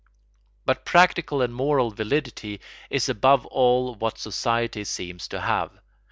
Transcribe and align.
But 0.65 0.83
practical 0.83 1.43
and 1.43 1.53
moral 1.53 1.91
validity 1.91 2.59
is 2.89 3.07
above 3.07 3.45
all 3.45 3.93
what 3.93 4.17
society 4.17 4.83
seems 4.83 5.27
to 5.27 5.39
have. 5.41 5.79